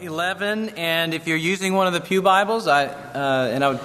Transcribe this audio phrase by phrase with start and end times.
[0.00, 3.80] 11, and if you're using one of the Pew Bibles, I, uh, and I would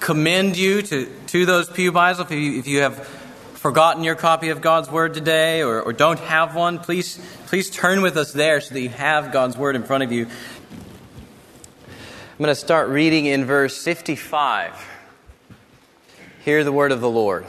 [0.00, 2.20] commend you to, to those Pew Bibles.
[2.20, 3.06] If you, if you have
[3.54, 8.02] forgotten your copy of God's Word today or, or don't have one, please, please turn
[8.02, 10.26] with us there so that you have God's Word in front of you.
[10.26, 14.88] I'm going to start reading in verse 55.
[16.44, 17.44] Hear the word of the Lord.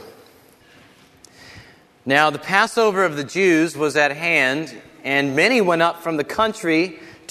[2.04, 6.24] Now, the Passover of the Jews was at hand, and many went up from the
[6.24, 7.00] country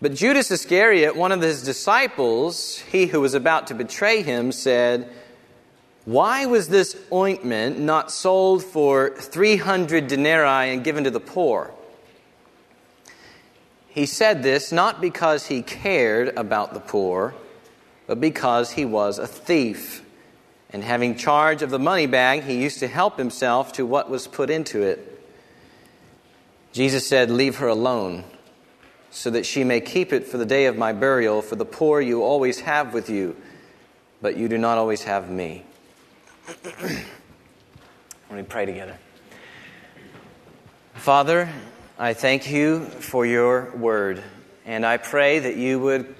[0.00, 5.10] But Judas Iscariot, one of his disciples, he who was about to betray him, said,
[6.04, 11.72] Why was this ointment not sold for 300 denarii and given to the poor?
[13.88, 17.34] He said this not because he cared about the poor,
[18.06, 20.02] but because he was a thief.
[20.68, 24.26] And having charge of the money bag, he used to help himself to what was
[24.26, 25.12] put into it.
[26.72, 28.24] Jesus said, Leave her alone,
[29.16, 31.40] so that she may keep it for the day of my burial.
[31.40, 33.34] For the poor you always have with you,
[34.20, 35.64] but you do not always have me.
[36.82, 37.06] Let
[38.30, 38.98] me pray together.
[40.96, 41.48] Father,
[41.98, 44.22] I thank you for your word,
[44.66, 46.14] and I pray that you would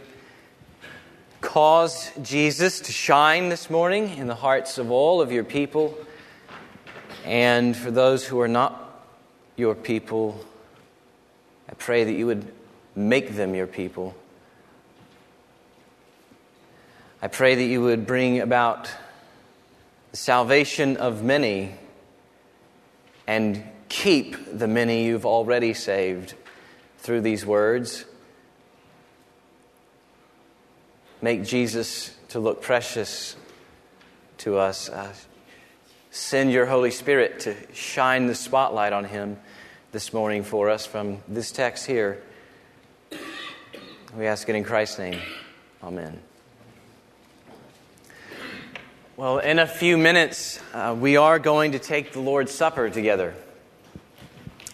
[1.43, 5.99] cause Jesus to shine this morning in the hearts of all of your people.
[7.26, 9.04] And for those who are not
[9.56, 10.43] your people.
[11.69, 12.56] I pray that you would
[12.96, 14.14] make them your people.
[17.22, 18.90] I pray that you would bring about
[20.10, 21.74] the salvation of many
[23.26, 26.34] and keep the many you've already saved
[26.98, 28.04] through these words.
[31.20, 33.36] Make Jesus to look precious
[34.38, 34.88] to us.
[34.88, 35.12] Uh,
[36.10, 39.38] send your Holy Spirit to shine the spotlight on him
[39.92, 42.22] this morning for us from this text here.
[44.15, 45.21] We ask it in Christ's name.
[45.83, 46.19] Amen.
[49.17, 53.34] Well, in a few minutes, uh, we are going to take the Lord's Supper together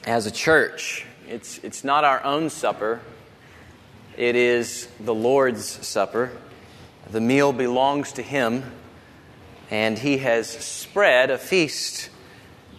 [0.05, 1.07] as a church.
[1.29, 3.01] It's, it's not our own supper,
[4.17, 6.31] it is the Lord's Supper.
[7.11, 8.65] The meal belongs to Him,
[9.71, 12.11] and He has spread a feast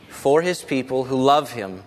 [0.09, 1.83] for His people who love Him.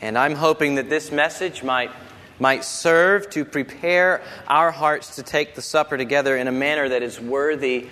[0.00, 1.90] And I'm hoping that this message might,
[2.38, 7.02] might serve to prepare our hearts to take the supper together in a manner that
[7.02, 7.88] is worthy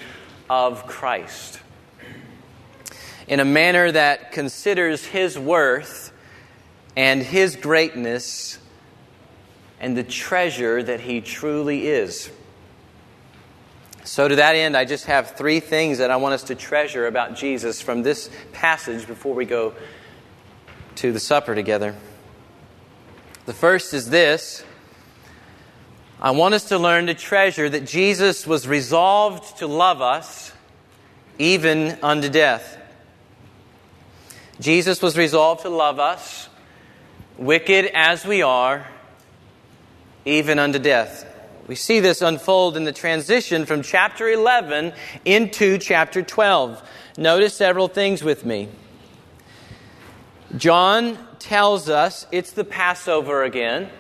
[0.49, 1.61] of Christ.
[3.27, 6.13] In a manner that considers His worth
[6.97, 8.59] and His greatness
[9.81, 12.31] and the treasure that He truly is.
[14.05, 17.07] So, to that end, I just have three things that I want us to treasure
[17.07, 19.73] about Jesus from this passage before we go
[20.97, 21.95] to the supper together.
[23.47, 24.65] The first is this
[26.21, 30.53] I want us to learn to treasure that Jesus was resolved to love us
[31.39, 32.79] even unto death.
[34.61, 36.49] Jesus was resolved to love us,
[37.37, 38.87] wicked as we are,
[40.25, 41.31] even unto death.
[41.67, 44.93] We see this unfold in the transition from chapter 11
[45.25, 46.83] into chapter 12.
[47.19, 48.69] Notice several things with me.
[50.57, 53.91] John tells us it's the Passover again.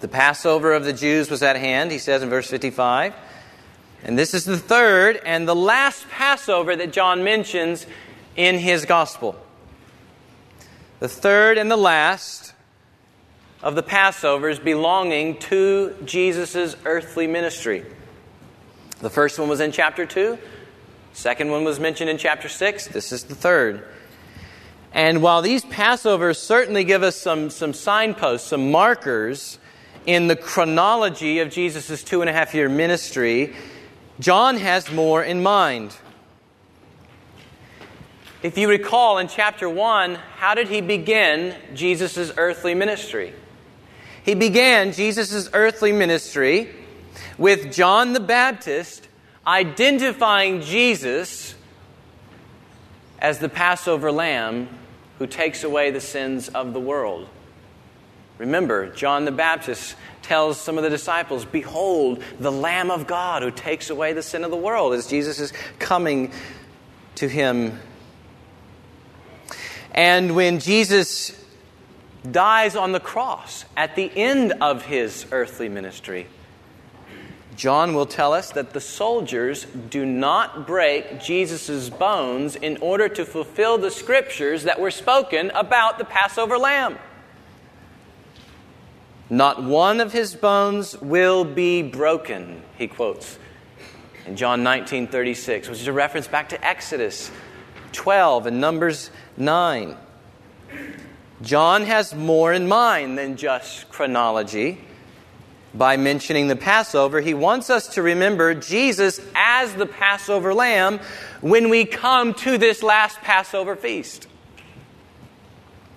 [0.00, 3.14] The Passover of the Jews was at hand, he says in verse 55.
[4.02, 7.86] And this is the third and the last Passover that John mentions
[8.36, 9.36] in his gospel.
[11.00, 12.54] The third and the last
[13.62, 17.84] of the Passovers belonging to Jesus' earthly ministry.
[19.00, 20.38] The first one was in chapter 2.
[21.12, 22.88] Second one was mentioned in chapter 6.
[22.88, 23.84] This is the third.
[24.96, 29.58] And while these Passovers certainly give us some, some signposts, some markers
[30.06, 33.54] in the chronology of Jesus' two and a half year ministry,
[34.20, 35.94] John has more in mind.
[38.42, 43.34] If you recall in chapter 1, how did he begin Jesus' earthly ministry?
[44.22, 46.74] He began Jesus' earthly ministry
[47.36, 49.06] with John the Baptist
[49.46, 51.54] identifying Jesus
[53.18, 54.70] as the Passover lamb
[55.18, 57.28] who takes away the sins of the world.
[58.38, 63.50] Remember, John the Baptist tells some of the disciples, Behold, the Lamb of God who
[63.50, 66.32] takes away the sin of the world, as Jesus is coming
[67.14, 67.78] to him.
[69.92, 71.32] And when Jesus
[72.30, 76.26] dies on the cross at the end of his earthly ministry,
[77.56, 83.24] John will tell us that the soldiers do not break Jesus' bones in order to
[83.24, 86.98] fulfill the scriptures that were spoken about the Passover lamb.
[89.30, 93.38] Not one of his bones will be broken, he quotes
[94.26, 97.30] in John 19 36, which is a reference back to Exodus
[97.92, 99.96] 12 and Numbers 9.
[101.42, 104.78] John has more in mind than just chronology
[105.76, 107.20] by mentioning the Passover.
[107.20, 111.00] He wants us to remember Jesus as the Passover lamb
[111.40, 114.26] when we come to this last Passover feast.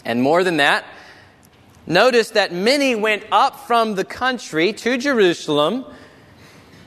[0.06, 0.86] And more than that,
[1.86, 5.86] notice that many went up from the country to Jerusalem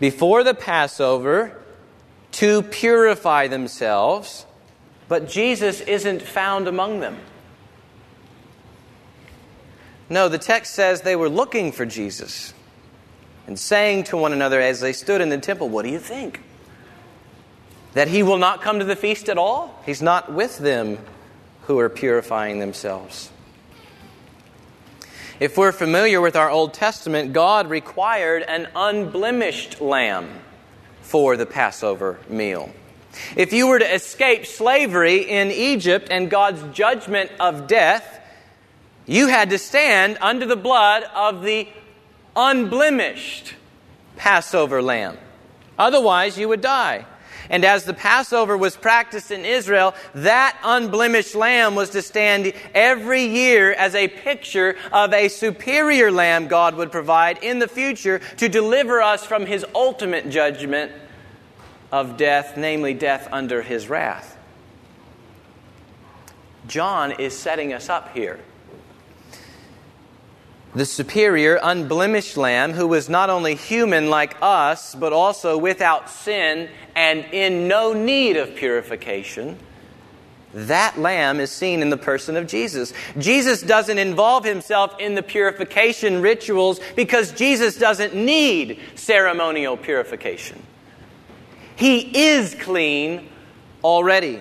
[0.00, 1.58] before the Passover
[2.32, 4.46] to purify themselves,
[5.08, 7.18] but Jesus isn't found among them.
[10.08, 12.52] No, the text says they were looking for Jesus
[13.52, 16.40] and saying to one another as they stood in the temple, What do you think?
[17.92, 19.78] That he will not come to the feast at all?
[19.84, 20.98] He's not with them
[21.64, 23.30] who are purifying themselves.
[25.38, 30.30] If we're familiar with our Old Testament, God required an unblemished lamb
[31.02, 32.72] for the Passover meal.
[33.36, 38.18] If you were to escape slavery in Egypt and God's judgment of death,
[39.04, 41.68] you had to stand under the blood of the
[42.36, 43.54] unblemished
[44.16, 45.18] Passover lamb.
[45.78, 47.06] Otherwise, you would die.
[47.50, 53.24] And as the Passover was practiced in Israel, that unblemished lamb was to stand every
[53.24, 58.48] year as a picture of a superior lamb God would provide in the future to
[58.48, 60.92] deliver us from his ultimate judgment
[61.90, 64.38] of death, namely death under his wrath.
[66.66, 68.40] John is setting us up here
[70.74, 76.68] the superior, unblemished lamb who was not only human like us, but also without sin
[76.94, 79.58] and in no need of purification.
[80.54, 82.92] That lamb is seen in the person of Jesus.
[83.18, 90.62] Jesus doesn't involve himself in the purification rituals because Jesus doesn't need ceremonial purification.
[91.76, 93.28] He is clean
[93.82, 94.40] already.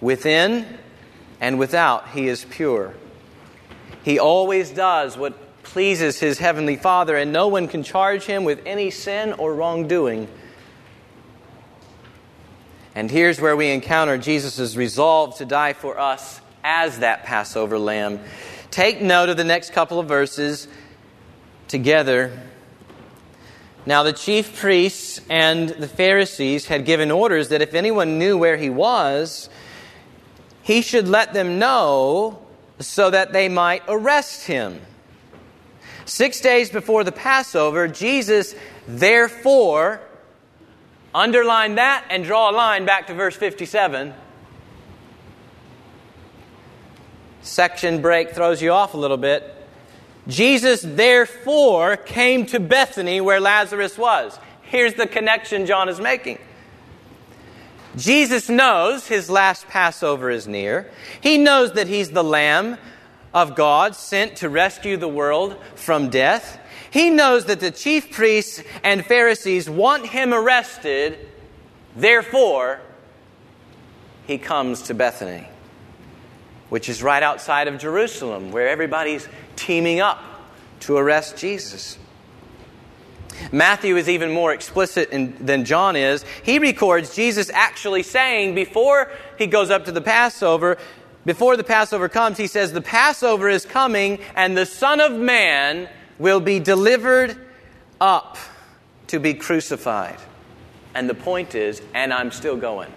[0.00, 0.66] Within
[1.40, 2.94] and without, he is pure.
[4.02, 8.60] He always does what pleases his heavenly Father, and no one can charge him with
[8.66, 10.28] any sin or wrongdoing.
[12.94, 18.20] And here's where we encounter Jesus' resolve to die for us as that Passover lamb.
[18.70, 20.68] Take note of the next couple of verses
[21.68, 22.38] together.
[23.86, 28.56] Now, the chief priests and the Pharisees had given orders that if anyone knew where
[28.56, 29.48] he was,
[30.62, 32.42] he should let them know
[32.78, 34.80] so that they might arrest him.
[36.04, 38.54] Six days before the Passover, Jesus
[38.88, 40.00] therefore,
[41.14, 44.12] underline that and draw a line back to verse 57.
[47.42, 49.56] Section break throws you off a little bit.
[50.28, 54.38] Jesus therefore came to Bethany where Lazarus was.
[54.62, 56.38] Here's the connection John is making.
[57.96, 60.90] Jesus knows his last Passover is near.
[61.20, 62.78] He knows that he's the Lamb
[63.34, 66.58] of God sent to rescue the world from death.
[66.90, 71.18] He knows that the chief priests and Pharisees want him arrested.
[71.96, 72.80] Therefore,
[74.26, 75.46] he comes to Bethany,
[76.68, 80.22] which is right outside of Jerusalem, where everybody's teaming up
[80.80, 81.98] to arrest Jesus.
[83.50, 86.24] Matthew is even more explicit in, than John is.
[86.42, 90.78] He records Jesus actually saying before he goes up to the Passover,
[91.24, 95.88] before the Passover comes, he says, The Passover is coming, and the Son of Man
[96.18, 97.36] will be delivered
[98.00, 98.36] up
[99.08, 100.18] to be crucified.
[100.94, 102.92] And the point is, and I'm still going.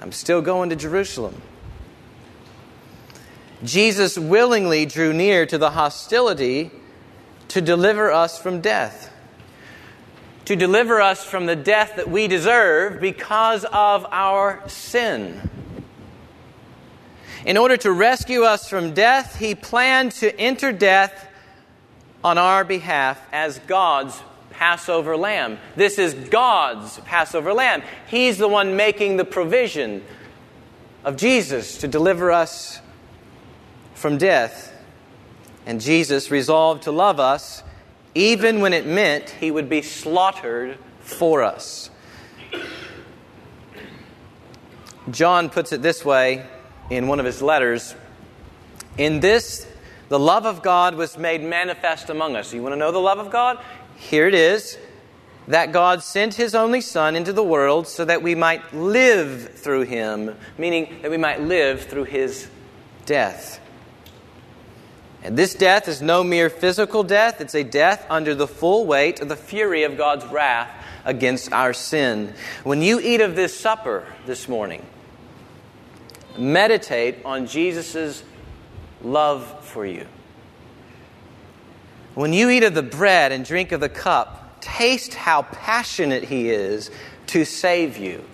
[0.00, 1.40] I'm still going to Jerusalem.
[3.62, 6.72] Jesus willingly drew near to the hostility
[7.52, 9.10] to deliver us from death.
[10.44, 15.40] to deliver us from the death that we deserve because of our sin.
[17.46, 21.28] In order to rescue us from death, he planned to enter death
[22.24, 25.58] on our behalf as God's Passover lamb.
[25.76, 27.82] This is God's Passover lamb.
[28.08, 30.04] He's the one making the provision
[31.04, 32.80] of Jesus to deliver us
[33.94, 34.71] from death.
[35.66, 37.62] And Jesus resolved to love us
[38.14, 41.90] even when it meant he would be slaughtered for us.
[45.10, 46.46] John puts it this way
[46.90, 47.94] in one of his letters
[48.98, 49.66] In this,
[50.10, 52.52] the love of God was made manifest among us.
[52.52, 53.58] You want to know the love of God?
[53.96, 54.76] Here it is
[55.48, 59.82] that God sent his only Son into the world so that we might live through
[59.82, 62.48] him, meaning that we might live through his
[63.06, 63.60] death.
[65.24, 69.20] And this death is no mere physical death, it's a death under the full weight
[69.20, 70.70] of the fury of God's wrath
[71.04, 72.34] against our sin.
[72.64, 74.84] When you eat of this supper this morning,
[76.36, 78.24] meditate on Jesus'
[79.02, 80.06] love for you.
[82.14, 86.50] When you eat of the bread and drink of the cup, taste how passionate He
[86.50, 86.90] is
[87.28, 88.24] to save you.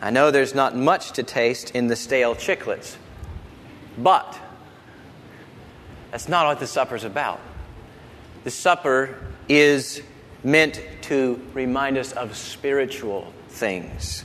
[0.00, 2.96] I know there's not much to taste in the stale chiclets,
[4.02, 4.38] but
[6.10, 7.40] that's not what the supper's about.
[8.44, 10.02] The supper is
[10.42, 14.24] meant to remind us of spiritual things.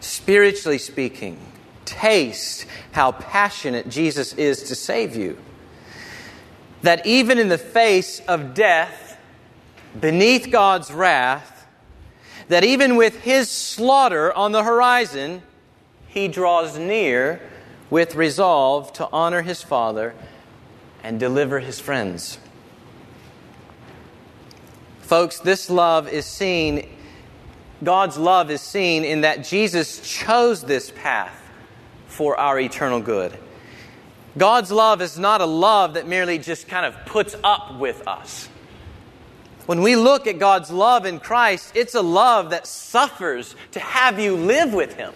[0.00, 1.38] Spiritually speaking,
[1.84, 5.38] taste how passionate Jesus is to save you.
[6.82, 9.18] That even in the face of death,
[9.98, 11.66] beneath God's wrath,
[12.48, 15.42] that even with his slaughter on the horizon,
[16.08, 17.40] he draws near
[17.90, 20.14] with resolve to honor his Father
[21.02, 22.38] and deliver his friends.
[25.00, 26.88] Folks, this love is seen,
[27.82, 31.36] God's love is seen in that Jesus chose this path
[32.06, 33.36] for our eternal good.
[34.38, 38.48] God's love is not a love that merely just kind of puts up with us.
[39.66, 44.18] When we look at God's love in Christ, it's a love that suffers to have
[44.20, 45.12] you live with Him.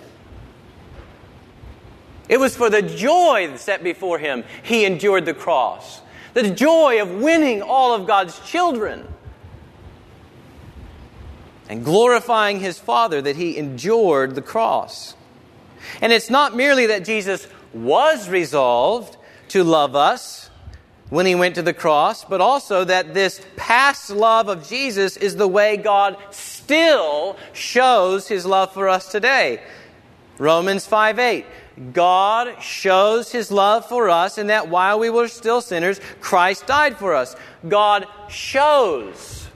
[2.29, 6.01] It was for the joy set before Him He endured the cross,
[6.33, 9.07] the joy of winning all of God's children
[11.69, 15.15] and glorifying His Father that He endured the cross.
[16.01, 19.17] And it's not merely that Jesus was resolved
[19.49, 20.51] to love us
[21.11, 25.37] when he went to the cross, but also that this past love of Jesus is
[25.37, 29.63] the way God still shows his love for us today.
[30.39, 31.47] Romans 5 8.
[31.93, 36.97] God shows his love for us in that while we were still sinners, Christ died
[36.97, 37.35] for us.
[37.67, 39.49] God shows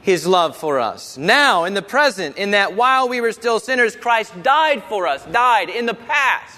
[0.00, 1.18] his love for us.
[1.18, 5.24] Now, in the present, in that while we were still sinners, Christ died for us,
[5.26, 6.56] died in the past.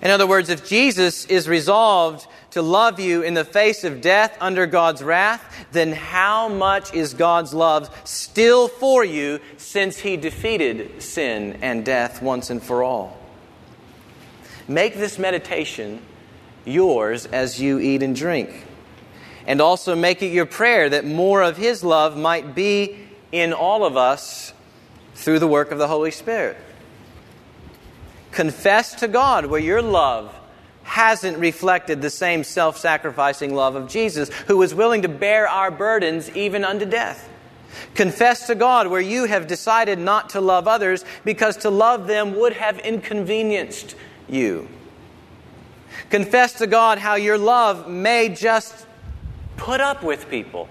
[0.00, 2.26] In other words, if Jesus is resolved
[2.58, 7.14] to love you in the face of death under God's wrath, then how much is
[7.14, 13.16] God's love still for you since he defeated sin and death once and for all?
[14.66, 16.02] Make this meditation
[16.64, 18.66] yours as you eat and drink
[19.46, 22.98] and also make it your prayer that more of His love might be
[23.32, 24.52] in all of us
[25.14, 26.56] through the work of the Holy Spirit.
[28.30, 30.37] Confess to God where your love
[30.88, 35.70] hasn't reflected the same self sacrificing love of Jesus, who was willing to bear our
[35.70, 37.28] burdens even unto death.
[37.94, 42.36] Confess to God where you have decided not to love others because to love them
[42.36, 43.94] would have inconvenienced
[44.28, 44.66] you.
[46.08, 48.86] Confess to God how your love may just
[49.58, 50.68] put up with people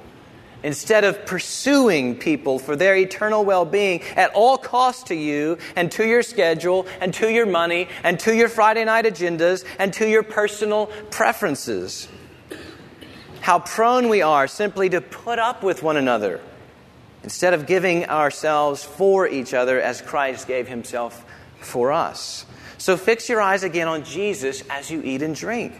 [0.64, 5.92] instead of pursuing people for their eternal well being at all costs to you and
[5.92, 10.08] to your schedule and to your money and to your Friday night agendas and to
[10.10, 12.08] your personal preferences.
[13.42, 16.42] How prone we are simply to put up with one another
[17.24, 21.26] instead of giving ourselves for each other as Christ gave himself
[21.60, 22.46] for us.
[22.78, 25.74] So fix your eyes again on Jesus as you eat and drink.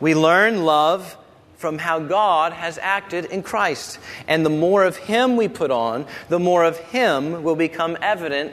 [0.00, 1.16] We learn love
[1.56, 3.98] from how God has acted in Christ.
[4.28, 8.52] And the more of Him we put on, the more of Him will become evident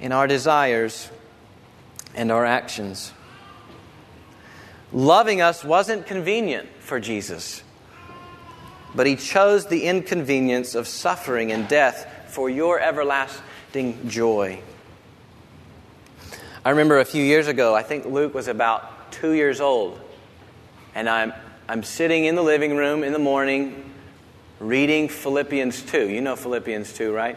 [0.00, 1.10] in our desires
[2.14, 3.12] and our actions.
[4.92, 7.62] Loving us wasn't convenient for Jesus,
[8.94, 14.60] but He chose the inconvenience of suffering and death for your everlasting joy.
[16.64, 20.00] I remember a few years ago, I think Luke was about two years old,
[20.94, 21.32] and I'm
[21.68, 23.92] I'm sitting in the living room in the morning
[24.60, 26.08] reading Philippians 2.
[26.08, 27.36] You know Philippians 2, right?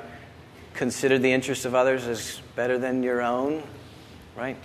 [0.76, 3.64] Consider the interests of others as better than your own,
[4.38, 4.56] right?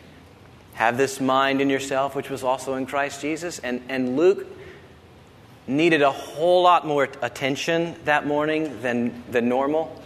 [0.74, 3.58] Have this mind in yourself, which was also in Christ Jesus.
[3.58, 4.46] And, and Luke
[5.66, 9.98] needed a whole lot more attention that morning than, than normal.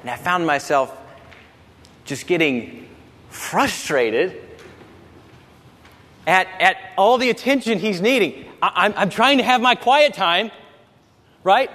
[0.00, 0.96] And I found myself
[2.06, 2.88] just getting
[3.28, 4.42] frustrated
[6.26, 8.45] at, at all the attention he's needing.
[8.62, 10.50] I, am trying to have my quiet time,
[11.44, 11.70] right?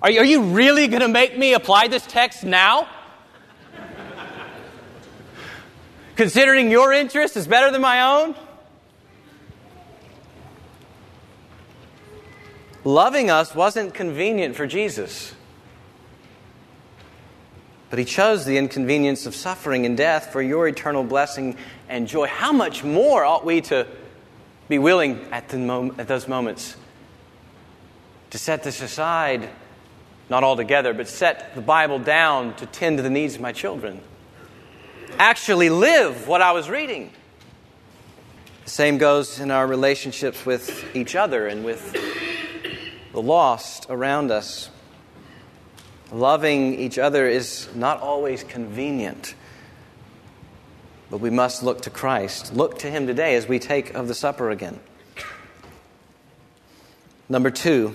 [0.00, 2.88] Are are you really going to make me apply this text now?
[6.16, 8.34] Considering your interest is better than my own?
[12.84, 15.34] Loving us wasn't convenient for Jesus.
[17.90, 21.56] But he chose the inconvenience of suffering and death for your eternal blessing
[21.88, 22.26] and joy.
[22.26, 23.86] How much more ought we to
[24.72, 26.76] be willing at, mom- at those moments
[28.30, 29.50] to set this aside,
[30.30, 34.00] not altogether, but set the Bible down to tend to the needs of my children?
[35.18, 37.12] Actually, live what I was reading.
[38.64, 41.92] The same goes in our relationships with each other and with
[43.12, 44.70] the lost around us.
[46.10, 49.34] Loving each other is not always convenient,
[51.12, 52.54] but we must look to Christ.
[52.54, 54.80] Look to Him today as we take of the supper again.
[57.28, 57.94] Number two,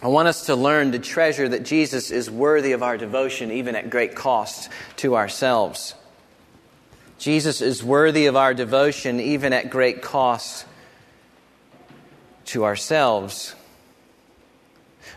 [0.00, 3.74] I want us to learn to treasure that Jesus is worthy of our devotion, even
[3.74, 5.96] at great cost to ourselves.
[7.18, 10.64] Jesus is worthy of our devotion, even at great cost
[12.44, 13.52] to ourselves.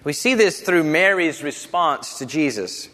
[0.04, 2.90] We see this through Mary's response to Jesus.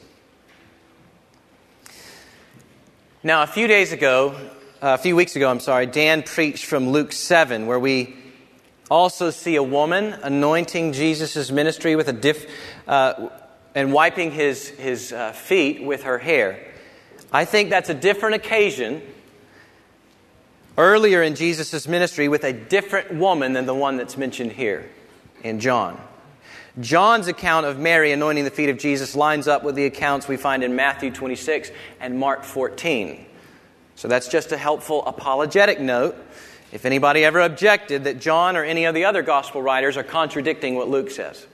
[3.25, 4.35] Now, a few days ago,
[4.83, 8.15] uh, a few weeks ago, I'm sorry, Dan preached from Luke 7, where we
[8.87, 12.45] also see a woman anointing Jesus' ministry with a diff,
[12.87, 13.29] uh,
[13.73, 16.71] and wiping his, his uh, feet with her hair.
[17.31, 19.01] I think that's a different occasion
[20.77, 24.87] earlier in Jesus' ministry with a different woman than the one that's mentioned here
[25.41, 25.99] in John.
[26.79, 30.35] John's account of Mary anointing the feet of Jesus lines up with the accounts we
[30.35, 33.25] find in Matthew 26 and Mark 14.
[33.95, 36.17] So that's just a helpful apologetic note.
[36.73, 40.75] If anybody ever objected that John or any of the other gospel writers are contradicting
[40.75, 41.47] what Luke says,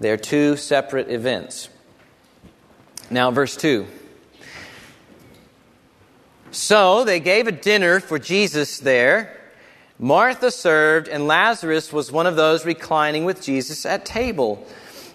[0.00, 1.68] they're two separate events.
[3.10, 3.86] Now, verse 2.
[6.50, 9.37] So they gave a dinner for Jesus there
[9.98, 14.64] Martha served, and Lazarus was one of those reclining with Jesus at table.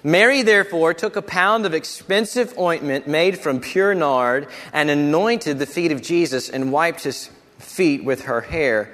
[0.04, 5.66] Mary, therefore, took a pound of expensive ointment made from pure nard and anointed the
[5.66, 8.94] feet of Jesus and wiped his feet with her hair.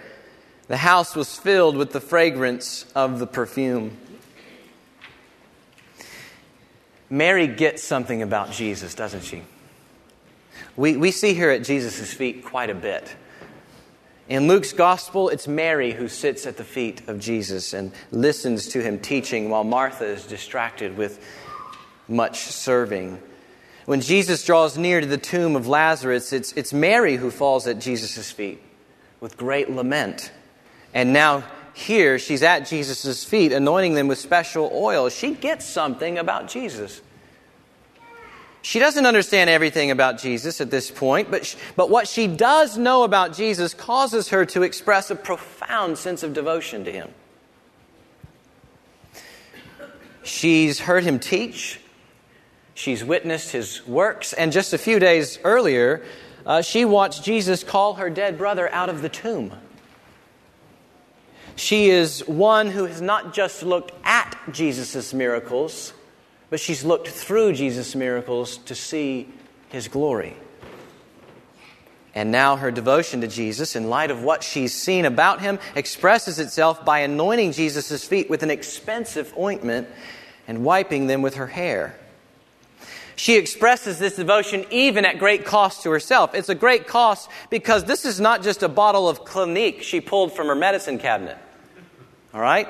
[0.67, 3.97] The house was filled with the fragrance of the perfume.
[7.10, 9.41] Mary gets something about Jesus, doesn't she?
[10.78, 13.15] We, we see her at Jesus' feet quite a bit.
[14.30, 18.82] In Luke's gospel, it's Mary who sits at the feet of Jesus and listens to
[18.82, 21.20] him teaching while Martha is distracted with
[22.08, 23.20] much serving.
[23.88, 27.80] When Jesus draws near to the tomb of Lazarus, it's, it's Mary who falls at
[27.80, 28.62] Jesus' feet
[29.20, 30.32] with great lament.
[30.94, 35.10] And now, here, she's at Jesus' feet, anointing them with special oil.
[35.10, 37.02] She gets something about Jesus.
[38.62, 42.78] She doesn't understand everything about Jesus at this point, but, she, but what she does
[42.78, 47.10] know about Jesus causes her to express a profound sense of devotion to him.
[50.24, 51.80] She's heard him teach,
[52.74, 56.04] she's witnessed his works, and just a few days earlier,
[56.45, 59.54] uh, she watched Jesus call her dead brother out of the tomb.
[61.56, 65.93] She is one who has not just looked at Jesus' miracles
[66.50, 69.28] but she's looked through Jesus' miracles to see
[69.70, 70.36] his glory.
[72.16, 76.40] And now her devotion to Jesus, in light of what she's seen about him, expresses
[76.40, 79.88] itself by anointing Jesus' feet with an expensive ointment
[80.48, 81.96] and wiping them with her hair.
[83.16, 86.34] She expresses this devotion even at great cost to herself.
[86.34, 90.34] It's a great cost because this is not just a bottle of Clinique she pulled
[90.34, 91.38] from her medicine cabinet.
[92.34, 92.68] All right?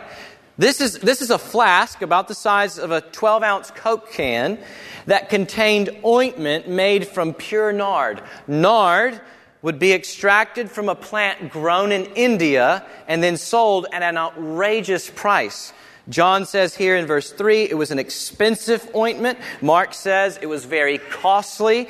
[0.60, 4.60] This is, this is a flask about the size of a 12 ounce Coke can
[5.06, 8.22] that contained ointment made from pure nard.
[8.46, 9.22] Nard
[9.62, 15.10] would be extracted from a plant grown in India and then sold at an outrageous
[15.10, 15.72] price.
[16.10, 19.40] John says here in verse 3 it was an expensive ointment.
[19.62, 21.88] Mark says it was very costly.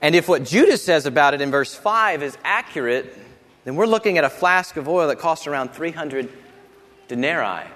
[0.00, 3.12] And if what Judas says about it in verse 5 is accurate,
[3.64, 6.30] then we're looking at a flask of oil that costs around 300
[7.08, 7.66] denarii.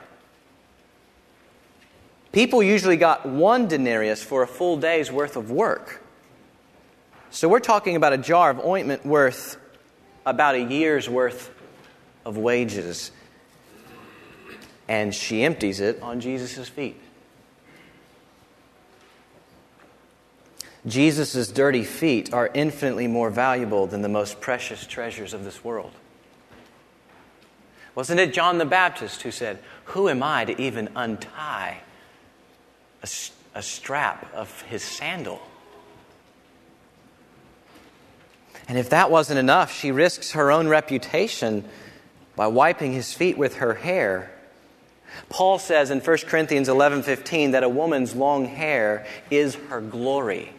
[2.32, 6.02] People usually got one denarius for a full day's worth of work.
[7.30, 9.58] So we're talking about a jar of ointment worth
[10.24, 11.50] about a year's worth
[12.24, 13.10] of wages.
[14.88, 16.98] And she empties it on Jesus' feet.
[20.86, 25.92] Jesus' dirty feet are infinitely more valuable than the most precious treasures of this world.
[27.94, 31.82] Wasn't it John the Baptist who said, Who am I to even untie
[33.02, 33.08] a,
[33.58, 35.40] a strap of his sandal?
[38.68, 41.64] And if that wasn't enough, she risks her own reputation
[42.36, 44.30] by wiping his feet with her hair.
[45.28, 50.52] Paul says in 1 Corinthians 11:15 that a woman's long hair is her glory.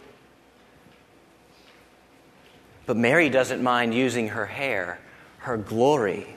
[2.86, 5.00] But Mary doesn't mind using her hair,
[5.40, 6.28] her glory,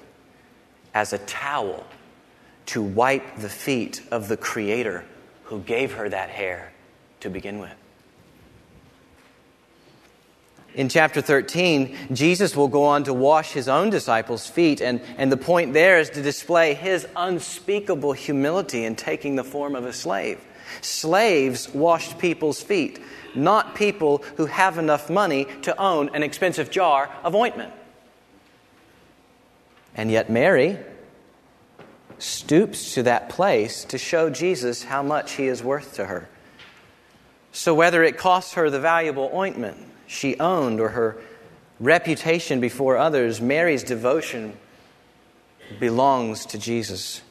[0.95, 1.85] as a towel
[2.66, 5.05] to wipe the feet of the Creator
[5.47, 6.73] who gave her that hair
[7.21, 7.75] to begin with.
[10.75, 15.33] In chapter 13, Jesus will go on to wash his own disciples' feet, and, and
[15.33, 19.93] the point there is to display his unspeakable humility in taking the form of a
[19.93, 20.39] slave.
[20.83, 23.01] Slaves washed people's feet,
[23.35, 27.73] not people who have enough money to own an expensive jar of ointment.
[29.95, 30.79] And yet, Mary
[32.18, 36.29] stoops to that place to show Jesus how much he is worth to her.
[37.52, 41.18] So, whether it costs her the valuable ointment, she owned or her
[41.81, 44.57] reputation before others, Mary's devotion
[45.81, 47.22] belongs to Jesus.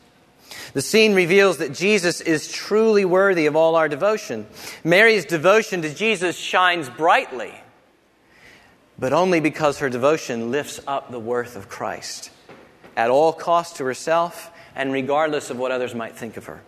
[0.73, 4.45] The scene reveals that Jesus is truly worthy of all our devotion.
[4.83, 7.53] Mary's devotion to Jesus shines brightly,
[8.97, 12.31] but only because her devotion lifts up the worth of Christ
[12.95, 16.61] at all cost to herself and regardless of what others might think of her.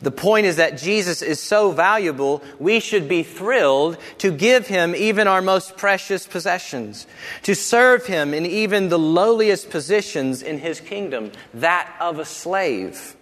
[0.00, 4.94] The point is that Jesus is so valuable, we should be thrilled to give him
[4.94, 7.06] even our most precious possessions,
[7.42, 13.16] to serve him in even the lowliest positions in his kingdom, that of a slave,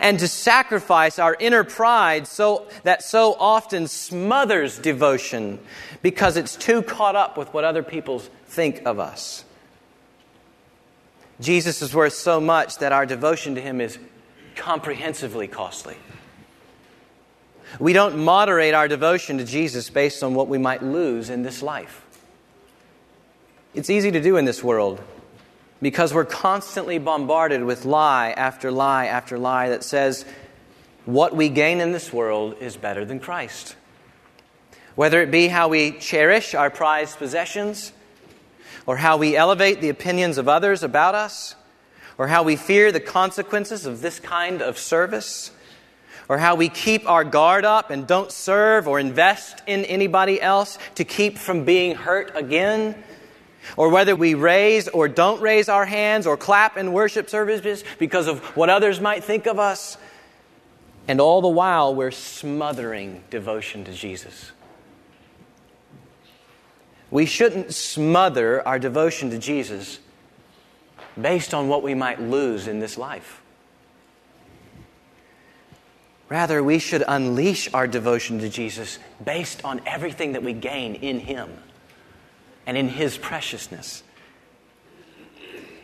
[0.00, 5.60] and to sacrifice our inner pride so, that so often smothers devotion
[6.02, 9.44] because it's too caught up with what other people think of us.
[11.40, 13.98] Jesus is worth so much that our devotion to him is
[14.54, 15.96] comprehensively costly.
[17.78, 21.62] We don't moderate our devotion to Jesus based on what we might lose in this
[21.62, 22.04] life.
[23.74, 25.00] It's easy to do in this world
[25.82, 30.24] because we're constantly bombarded with lie after lie after lie that says
[31.04, 33.76] what we gain in this world is better than Christ.
[34.94, 37.92] Whether it be how we cherish our prized possessions,
[38.86, 41.54] or how we elevate the opinions of others about us,
[42.16, 45.50] or how we fear the consequences of this kind of service,
[46.28, 50.78] or how we keep our guard up and don't serve or invest in anybody else
[50.94, 52.94] to keep from being hurt again,
[53.76, 58.28] or whether we raise or don't raise our hands or clap in worship services because
[58.28, 59.98] of what others might think of us.
[61.08, 64.52] And all the while, we're smothering devotion to Jesus.
[67.10, 70.00] We shouldn't smother our devotion to Jesus
[71.20, 73.42] based on what we might lose in this life.
[76.28, 81.20] Rather, we should unleash our devotion to Jesus based on everything that we gain in
[81.20, 81.50] Him
[82.66, 84.02] and in His preciousness.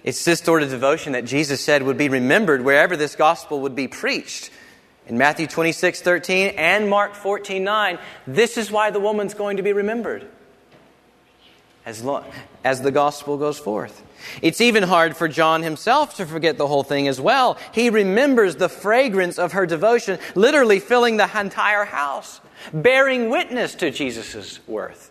[0.03, 3.77] It's this sort of devotion that Jesus said would be remembered wherever this gospel would
[3.77, 4.51] be preached.
[5.07, 9.63] In Matthew 26, 13 and Mark 14, 9, this is why the woman's going to
[9.63, 10.29] be remembered
[11.85, 12.25] as, long,
[12.65, 14.03] as the gospel goes forth.
[14.41, 17.59] It's even hard for John himself to forget the whole thing as well.
[17.73, 22.41] He remembers the fragrance of her devotion, literally filling the entire house,
[22.73, 25.11] bearing witness to Jesus' worth.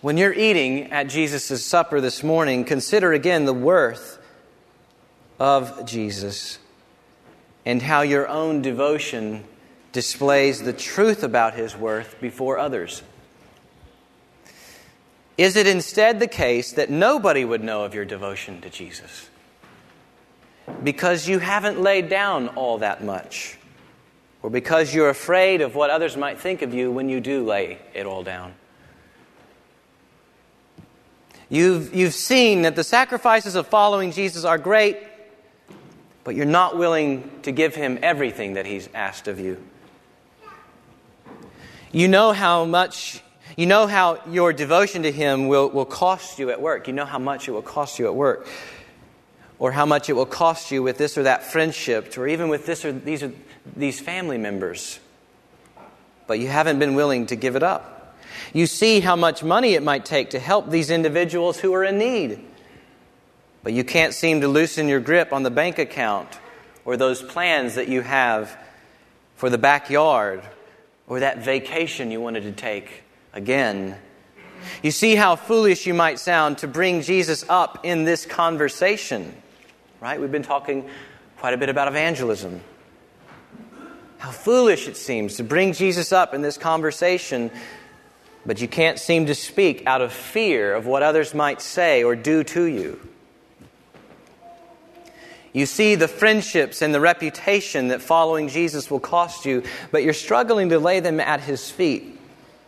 [0.00, 4.20] When you're eating at Jesus' supper this morning, consider again the worth
[5.38, 6.58] of Jesus
[7.64, 9.44] and how your own devotion
[9.96, 13.02] displays the truth about his worth before others.
[15.38, 19.30] Is it instead the case that nobody would know of your devotion to Jesus?
[20.84, 23.56] Because you haven't laid down all that much,
[24.42, 27.78] or because you're afraid of what others might think of you when you do lay
[27.94, 28.52] it all down.
[31.48, 34.98] You've, you've seen that the sacrifices of following Jesus are great,
[36.22, 39.56] but you're not willing to give him everything that he's asked of you.
[41.92, 43.22] You know how much
[43.56, 46.88] You know how your devotion to Him will, will cost you at work.
[46.88, 48.46] You know how much it will cost you at work.
[49.58, 52.66] Or how much it will cost you with this or that friendship, or even with
[52.66, 53.32] this or these, or
[53.74, 55.00] these family members.
[56.26, 58.18] But you haven't been willing to give it up.
[58.52, 61.96] You see how much money it might take to help these individuals who are in
[61.96, 62.44] need.
[63.62, 66.28] But you can't seem to loosen your grip on the bank account
[66.84, 68.54] or those plans that you have
[69.36, 70.42] for the backyard
[71.06, 73.96] or that vacation you wanted to take again.
[74.82, 79.34] You see how foolish you might sound to bring Jesus up in this conversation,
[80.00, 80.20] right?
[80.20, 80.88] We've been talking
[81.38, 82.60] quite a bit about evangelism.
[84.18, 87.50] How foolish it seems to bring Jesus up in this conversation,
[88.46, 92.16] but you can't seem to speak out of fear of what others might say or
[92.16, 92.98] do to you.
[95.56, 100.12] You see the friendships and the reputation that following Jesus will cost you, but you're
[100.12, 102.20] struggling to lay them at his feet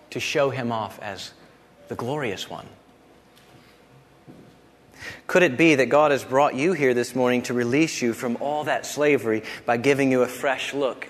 [0.09, 1.35] to show him off as
[1.89, 2.67] the glorious one.
[5.27, 8.39] Could it be that God has brought you here this morning to release you from
[8.41, 11.07] all that slavery by giving you a fresh look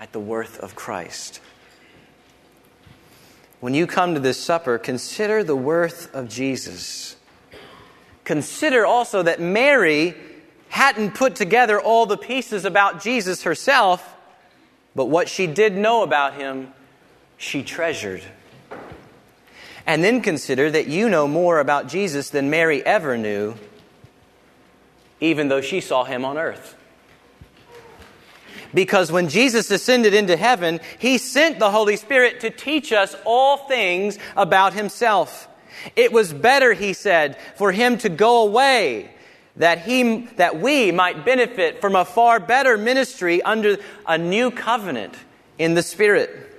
[0.00, 1.40] at the worth of Christ?
[3.60, 7.16] When you come to this supper, consider the worth of Jesus.
[8.24, 10.14] Consider also that Mary
[10.68, 14.14] hadn't put together all the pieces about Jesus herself,
[14.94, 16.72] but what she did know about him,
[17.36, 18.22] she treasured.
[19.86, 23.54] And then consider that you know more about Jesus than Mary ever knew,
[25.20, 26.76] even though she saw him on earth.
[28.74, 33.56] Because when Jesus ascended into heaven, he sent the Holy Spirit to teach us all
[33.56, 35.48] things about himself.
[35.94, 39.10] It was better, he said, for him to go away
[39.56, 45.14] that, he, that we might benefit from a far better ministry under a new covenant
[45.58, 46.52] in the Spirit.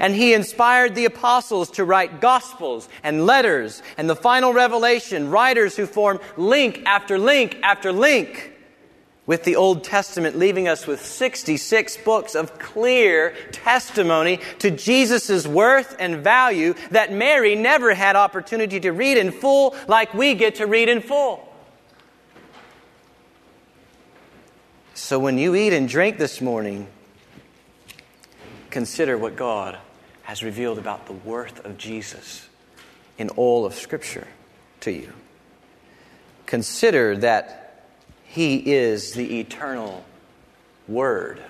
[0.00, 5.76] And he inspired the apostles to write gospels and letters and the final revelation, writers
[5.76, 8.52] who form link after link after link
[9.26, 15.96] with the Old Testament, leaving us with 66 books of clear testimony to Jesus' worth
[15.98, 20.66] and value that Mary never had opportunity to read in full like we get to
[20.66, 21.48] read in full.
[24.96, 26.86] So when you eat and drink this morning,
[28.70, 29.76] consider what God
[30.22, 32.48] has revealed about the worth of Jesus
[33.18, 34.28] in all of Scripture
[34.80, 35.12] to you.
[36.46, 37.88] Consider that
[38.24, 40.04] He is the eternal
[40.86, 41.42] Word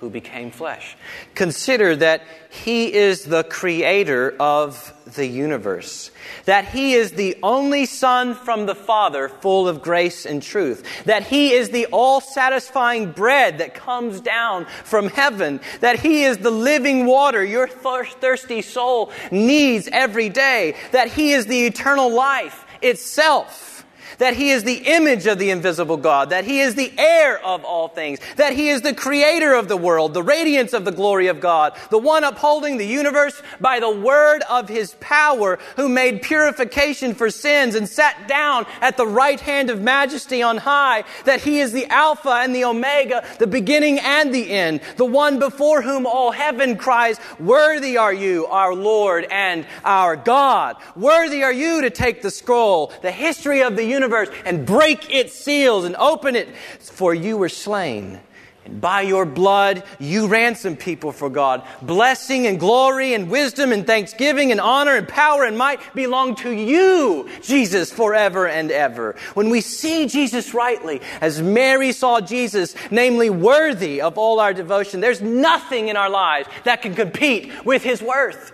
[0.00, 0.96] who became flesh.
[1.34, 6.10] Consider that He is the creator of the universe,
[6.44, 11.24] that He is the only Son from the Father, full of grace and truth, that
[11.24, 16.50] He is the all satisfying bread that comes down from heaven, that He is the
[16.50, 23.77] living water your thirsty soul needs every day, that He is the eternal life itself
[24.18, 27.64] that he is the image of the invisible God, that he is the heir of
[27.64, 31.28] all things, that he is the creator of the world, the radiance of the glory
[31.28, 36.22] of God, the one upholding the universe by the word of his power, who made
[36.22, 41.40] purification for sins and sat down at the right hand of majesty on high, that
[41.40, 45.82] he is the Alpha and the Omega, the beginning and the end, the one before
[45.82, 50.76] whom all heaven cries, Worthy are you, our Lord and our God.
[50.96, 55.12] Worthy are you to take the scroll, the history of the universe universe and break
[55.14, 56.48] its seals and open it,
[56.80, 58.20] for you were slain.
[58.64, 61.66] And by your blood, you ransomed people for God.
[61.80, 66.50] Blessing and glory and wisdom and thanksgiving and honor and power and might belong to
[66.50, 69.16] you, Jesus, forever and ever.
[69.32, 75.00] When we see Jesus rightly, as Mary saw Jesus, namely worthy of all our devotion,
[75.00, 78.52] there's nothing in our lives that can compete with his worth.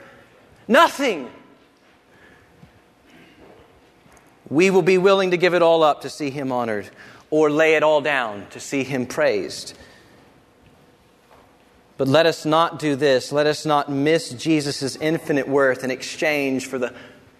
[0.69, 1.29] Nothing
[4.49, 6.91] we will be willing to give it all up to see him honored
[7.31, 9.75] or lay it all down to see him praised.
[11.97, 13.33] But let us not do this.
[13.33, 16.93] Let us not miss Jesus' infinite worth in exchange for the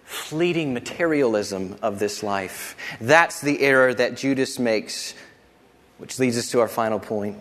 [0.05, 2.77] fleeting materialism of this life.
[3.01, 5.13] That's the error that Judas makes,
[5.97, 7.37] which leads us to our final point.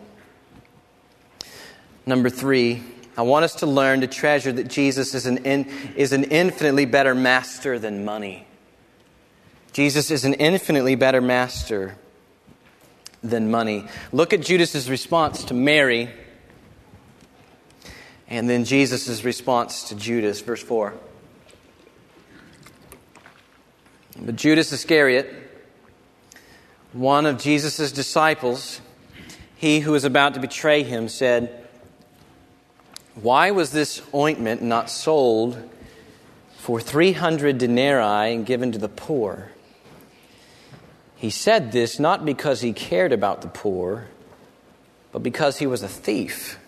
[2.06, 2.82] Number three,
[3.16, 6.84] I want us to learn to treasure that Jesus is an, in, is an infinitely
[6.84, 8.46] better master than money.
[9.74, 11.96] Jesus is an infinitely better master
[13.22, 13.86] than money.
[14.12, 16.08] Look at Judas's response to Mary
[18.28, 20.94] and then Jesus' response to Judas, verse 4.
[24.20, 25.32] But Judas Iscariot,
[26.92, 28.80] one of Jesus' disciples,
[29.56, 31.66] he who was about to betray him, said,
[33.14, 35.70] Why was this ointment not sold
[36.64, 39.50] for 300 denarii and given to the poor.
[41.16, 44.06] He said this not because he cared about the poor,
[45.12, 46.58] but because he was a thief.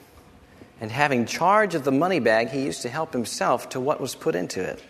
[0.80, 4.14] And having charge of the money bag, he used to help himself to what was
[4.14, 4.82] put into it.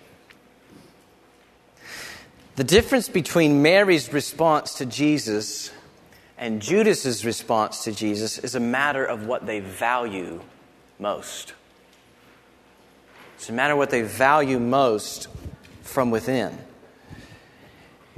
[2.57, 5.71] The difference between Mary's response to Jesus
[6.39, 10.41] and Judas's response to Jesus is a matter of what they value
[10.99, 11.55] most.
[13.37, 15.29] It's a matter of what they value most
[15.83, 16.57] from within.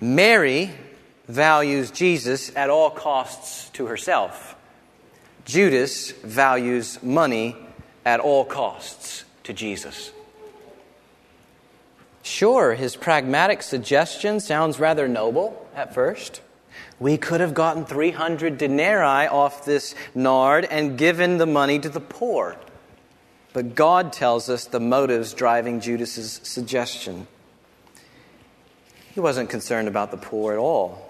[0.00, 0.70] Mary
[1.28, 4.56] values Jesus at all costs to herself.
[5.44, 7.56] Judas values money
[8.04, 10.10] at all costs to Jesus.
[12.22, 16.42] Sure, his pragmatic suggestion sounds rather noble at first.
[17.00, 22.00] We could have gotten 300 denarii off this nard and given the money to the
[22.00, 22.56] poor.
[23.52, 27.26] But God tells us the motives driving Judas's suggestion.
[29.14, 31.07] He wasn't concerned about the poor at all.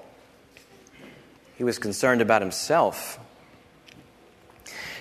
[1.59, 3.19] He was concerned about himself.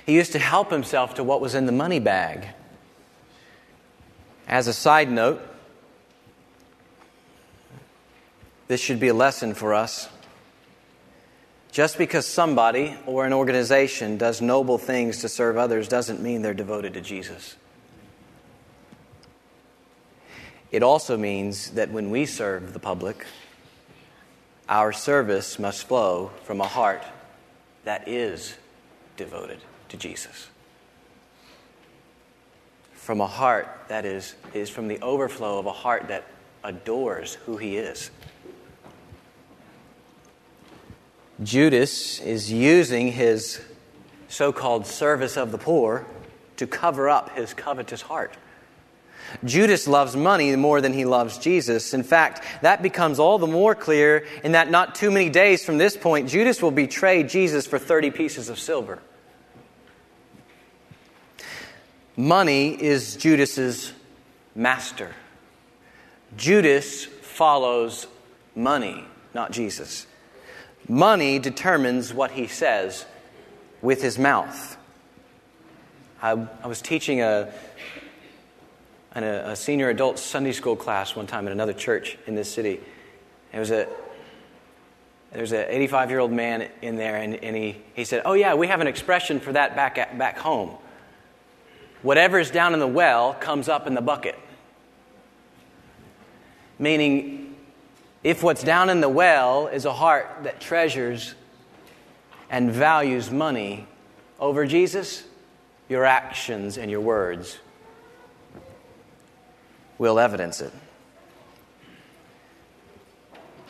[0.08, 2.48] He used to help himself to what was in the money bag.
[4.48, 5.40] As a side note,
[8.68, 10.10] this should be a lesson for us.
[11.72, 16.56] Just because somebody or an organization does noble things to serve others doesn't mean they're
[16.56, 17.56] devoted to Jesus.
[20.72, 23.28] It also means that when we serve the public,
[24.70, 27.04] our service must flow from a heart
[27.86, 28.56] that is
[29.16, 30.48] devoted to Jesus.
[32.94, 36.26] From a heart that is, is from the overflow of a heart that
[36.64, 38.12] adores who he is.
[41.42, 43.62] Judas is using his
[44.28, 46.06] so called service of the poor
[46.58, 48.34] to cover up his covetous heart.
[49.44, 51.94] Judas loves money more than he loves Jesus.
[51.94, 55.78] In fact, that becomes all the more clear in that not too many days from
[55.78, 59.00] this point, Judas will betray Jesus for 30 pieces of silver.
[62.16, 63.94] Money is Judas's
[64.56, 65.14] master.
[66.36, 68.08] Judas follows
[68.56, 70.08] money, not Jesus.
[70.90, 73.06] Money determines what he says
[73.82, 74.78] with his mouth.
[76.22, 76.32] I,
[76.64, 77.54] I was teaching a,
[79.24, 82.80] a, a, senior adult Sunday school class one time at another church in this city.
[83.52, 83.88] There was a
[85.32, 88.56] there's an 85 year old man in there, and, and he, he said, Oh, yeah,
[88.56, 90.72] we have an expression for that back, at, back home.
[92.02, 94.38] Whatever's down in the well comes up in the bucket.
[96.80, 97.56] Meaning,
[98.24, 101.36] if what's down in the well is a heart that treasures
[102.50, 103.88] and values money
[104.40, 105.24] over Jesus,
[105.90, 107.60] your actions and your words
[109.98, 110.74] will evidence it.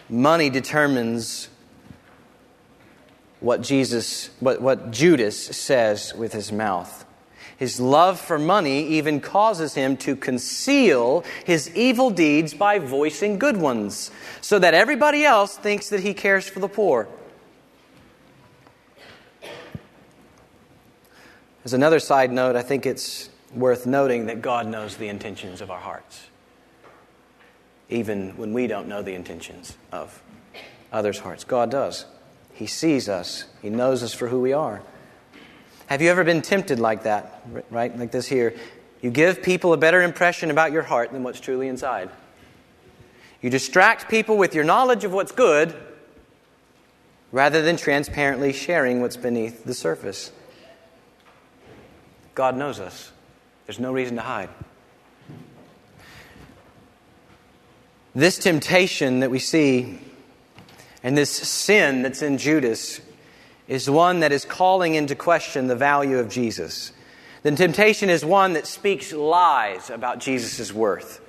[0.10, 1.50] Money determines
[3.40, 7.06] what Jesus what, what Judas says with his mouth.
[7.58, 13.58] His love for money even causes him to conceal his evil deeds by voicing good
[13.58, 14.12] ones,
[14.42, 17.08] so that everybody else thinks that he cares for the poor.
[21.66, 25.72] As another side note, I think it's worth noting that God knows the intentions of
[25.72, 26.28] our hearts,
[27.90, 30.22] even when we don't know the intentions of
[30.92, 31.44] others' hearts.
[31.44, 32.06] God does.
[32.54, 34.82] He sees us, He knows us for who we are.
[35.88, 37.42] Have you ever been tempted like that?
[37.70, 37.98] Right?
[37.98, 38.54] Like this here.
[39.02, 42.10] You give people a better impression about your heart than what's truly inside.
[43.42, 45.76] You distract people with your knowledge of what's good
[47.32, 50.32] rather than transparently sharing what's beneath the surface.
[52.34, 53.12] God knows us.
[53.68, 54.50] There's no reason to hide.
[58.16, 60.00] This temptation that we see
[61.04, 63.02] and this sin that's in Judas
[63.68, 66.94] is one that is calling into question the value of Jesus.
[67.44, 71.22] The temptation is one that speaks lies about Jesus' worth.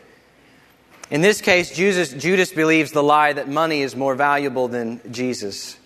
[1.11, 5.77] In this case, Judas, Judas believes the lie that money is more valuable than Jesus,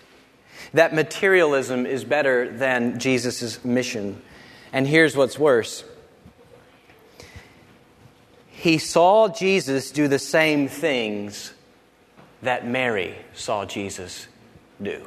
[0.74, 4.20] that materialism is better than Jesus' mission.
[4.72, 5.84] And here's what's worse
[8.62, 11.52] he saw Jesus do the same things
[12.42, 14.28] that Mary saw Jesus
[14.80, 15.04] do.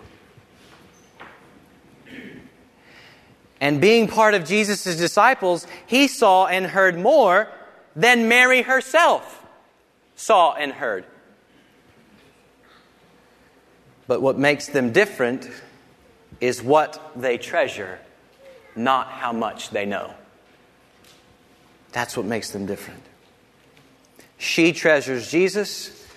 [3.61, 7.47] And being part of Jesus' disciples, he saw and heard more
[7.95, 9.45] than Mary herself
[10.17, 11.05] saw and heard.
[14.05, 15.49] But what makes them different
[16.41, 17.99] is what they treasure,
[18.75, 20.13] not how much they know.
[21.93, 23.01] That's what makes them different.
[24.45, 26.07] She treasures Jesus,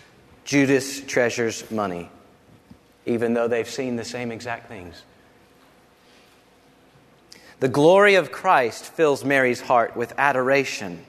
[0.44, 2.10] Judas treasures money,
[3.06, 5.02] even though they've seen the same exact things.
[7.60, 11.06] The glory of Christ fills Mary's heart with adoration.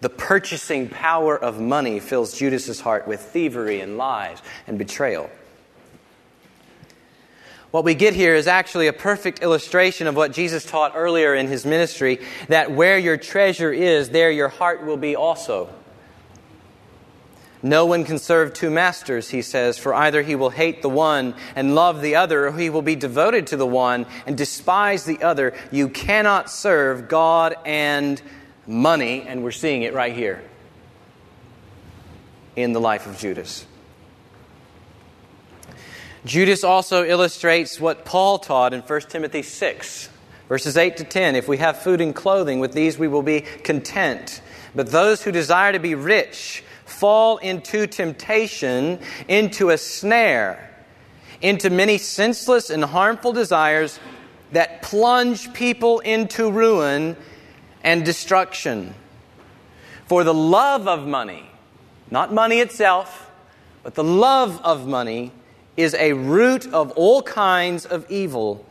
[0.00, 5.30] The purchasing power of money fills Judas's heart with thievery and lies and betrayal.
[7.70, 11.46] What we get here is actually a perfect illustration of what Jesus taught earlier in
[11.46, 15.72] his ministry that where your treasure is, there your heart will be also.
[17.62, 21.34] No one can serve two masters, he says, for either he will hate the one
[21.56, 25.22] and love the other, or he will be devoted to the one and despise the
[25.22, 25.54] other.
[25.72, 28.22] You cannot serve God and
[28.66, 30.42] money, and we're seeing it right here
[32.54, 33.66] in the life of Judas.
[36.24, 40.08] Judas also illustrates what Paul taught in 1 Timothy 6,
[40.48, 41.34] verses 8 to 10.
[41.34, 44.42] If we have food and clothing, with these we will be content.
[44.74, 46.62] But those who desire to be rich
[46.98, 50.68] fall into temptation, into a snare,
[51.40, 54.00] into many senseless and harmful desires
[54.50, 57.16] that plunge people into ruin
[57.84, 58.94] and destruction.
[60.06, 61.48] For the love of money,
[62.10, 63.30] not money itself,
[63.84, 65.30] but the love of money
[65.76, 68.66] is a root of all kinds of evil.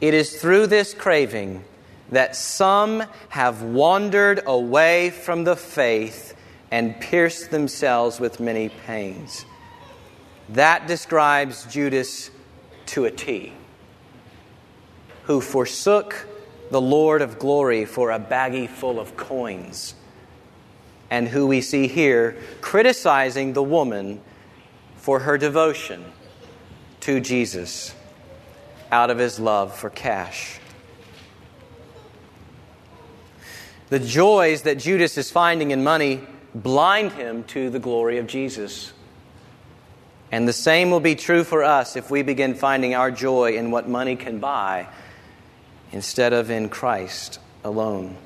[0.00, 1.64] It is through this craving
[2.12, 6.27] that some have wandered away from the faith
[6.70, 9.44] and pierced themselves with many pains.
[10.50, 12.30] That describes Judas
[12.86, 13.52] to a T,
[15.24, 16.26] who forsook
[16.70, 19.94] the Lord of glory for a baggie full of coins,
[21.10, 24.20] and who we see here criticizing the woman
[24.96, 26.04] for her devotion
[27.00, 27.94] to Jesus
[28.90, 30.60] out of his love for cash.
[33.88, 36.20] The joys that Judas is finding in money
[36.62, 38.92] blind him to the glory of Jesus.
[40.30, 43.70] And the same will be true for us if we begin finding our joy in
[43.70, 44.88] what money can buy
[45.92, 48.16] instead of in Christ alone.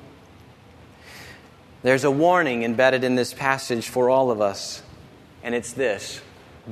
[1.81, 4.81] There's a warning embedded in this passage for all of us,
[5.43, 6.21] and it's this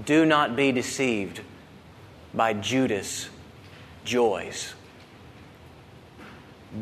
[0.06, 1.42] do not be deceived
[2.34, 3.30] by Judas'
[4.06, 4.74] joys.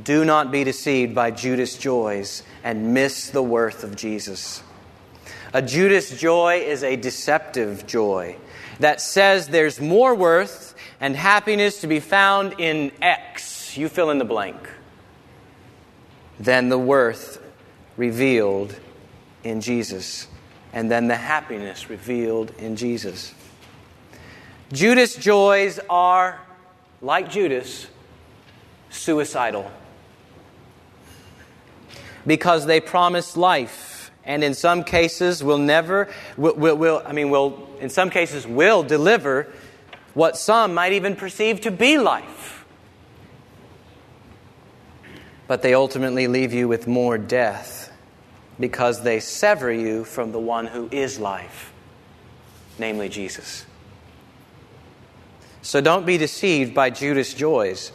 [0.03, 4.61] Do not be deceived by Judas' joys and miss the worth of Jesus.
[5.51, 8.35] A Judas joy is a deceptive joy
[8.79, 14.19] that says there's more worth and happiness to be found in X, you fill in
[14.19, 14.69] the blank,
[16.39, 17.41] than the worth
[17.97, 18.75] revealed
[19.43, 20.27] in Jesus,
[20.71, 23.33] and then the happiness revealed in Jesus.
[24.71, 26.39] Judas joys are,
[27.01, 27.87] like Judas,
[28.91, 29.71] suicidal.
[32.27, 33.88] Because they promise life
[34.29, 36.07] and in some cases will never
[36.37, 39.51] will, will, will, i mean will in some cases will deliver
[40.13, 42.65] what some might even perceive to be life.
[45.47, 47.91] But they ultimately leave you with more death
[48.59, 51.73] because they sever you from the one who is life
[52.77, 53.65] namely jesus.
[55.61, 57.91] So don't be deceived by judas joys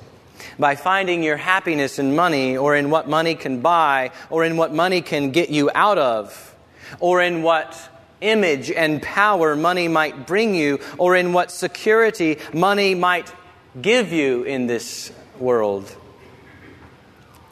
[0.59, 4.73] by finding your happiness in money or in what money can buy or in what
[4.73, 6.55] money can get you out of
[7.01, 7.77] or in what
[8.21, 13.33] image and power money might bring you or in what security money might
[13.81, 15.95] give you in this world.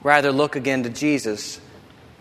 [0.03, 1.61] Rather, look again to Jesus,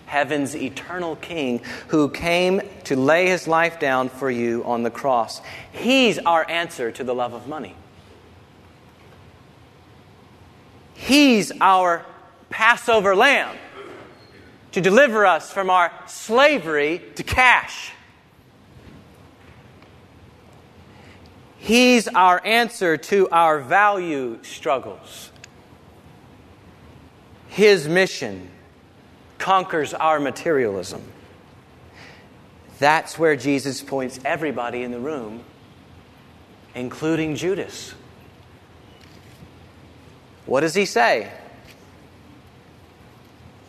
[0.05, 5.41] heaven's eternal King, who came to lay his life down for you on the cross.
[5.71, 7.75] He's our answer to the love of money.
[11.01, 12.05] He's our
[12.51, 13.57] Passover lamb
[14.71, 17.91] to deliver us from our slavery to cash.
[21.57, 25.31] He's our answer to our value struggles.
[27.47, 28.51] His mission
[29.39, 31.01] conquers our materialism.
[32.77, 35.43] That's where Jesus points everybody in the room,
[36.75, 37.95] including Judas.
[40.51, 41.31] What does he say?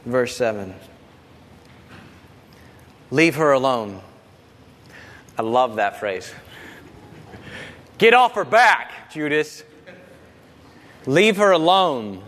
[0.05, 0.74] Verse 7
[3.12, 4.01] Leave her alone.
[5.39, 6.35] I love that phrase.
[7.99, 9.62] Get off her back, Judas.
[11.07, 12.20] Leave her alone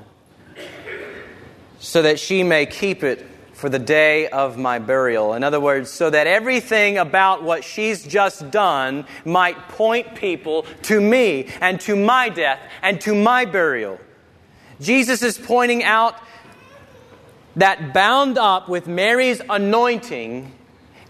[1.81, 5.35] so that she may keep it for the day of my burial.
[5.35, 11.01] In other words, so that everything about what she's just done might point people to
[11.01, 13.99] me and to my death and to my burial.
[14.81, 16.17] Jesus is pointing out
[17.57, 20.53] that bound up with Mary's anointing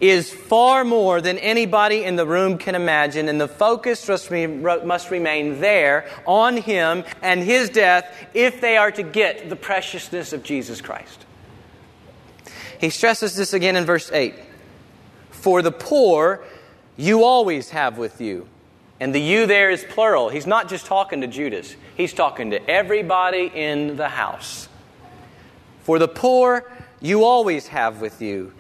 [0.01, 5.61] is far more than anybody in the room can imagine, and the focus must, remain
[5.61, 10.81] there on him and his death if they are to get the preciousness of Jesus
[10.81, 11.25] Christ.
[12.79, 14.35] He stresses this again in verse 8
[15.31, 16.45] For the poor
[16.97, 18.49] you always have with you.
[19.01, 20.29] And the you there is plural.
[20.29, 24.69] He's not just talking to Judas, he's talking to everybody in the house.
[25.83, 26.71] For the poor
[27.01, 28.53] you always have with you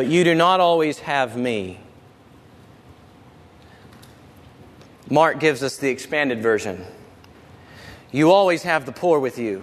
[0.00, 1.78] but you do not always have me.
[5.10, 6.86] Mark gives us the expanded version.
[8.10, 9.62] You always have the poor with you.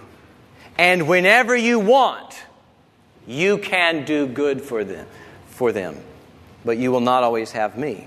[0.78, 2.40] And whenever you want,
[3.26, 5.08] you can do good for them,
[5.48, 5.96] for them.
[6.64, 8.06] But you will not always have me.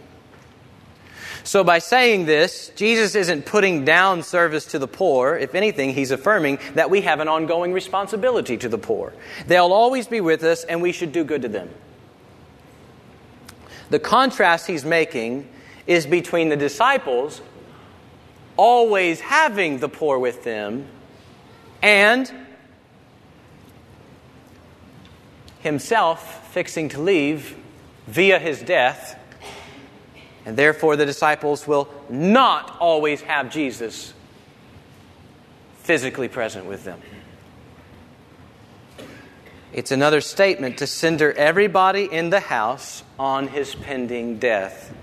[1.51, 5.35] So, by saying this, Jesus isn't putting down service to the poor.
[5.35, 9.11] If anything, he's affirming that we have an ongoing responsibility to the poor.
[9.47, 11.69] They'll always be with us, and we should do good to them.
[13.89, 15.45] The contrast he's making
[15.87, 17.41] is between the disciples
[18.55, 20.87] always having the poor with them
[21.81, 22.31] and
[25.59, 27.57] himself fixing to leave
[28.07, 29.20] via his death.
[30.45, 34.13] And therefore, the disciples will not always have Jesus
[35.83, 37.01] physically present with them.
[39.73, 44.93] It's another statement to center everybody in the house on his pending death.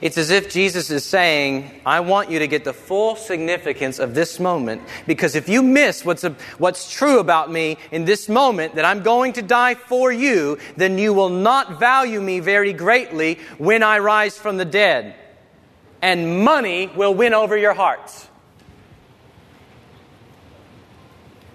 [0.00, 4.14] It's as if Jesus is saying, I want you to get the full significance of
[4.14, 8.76] this moment because if you miss what's, a, what's true about me in this moment,
[8.76, 13.40] that I'm going to die for you, then you will not value me very greatly
[13.58, 15.16] when I rise from the dead.
[16.00, 18.28] And money will win over your hearts.